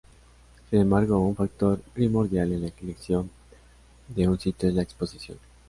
[0.71, 3.29] Sin embargo, un factor primordial en la elección
[4.07, 5.37] de un sitio es la exposición.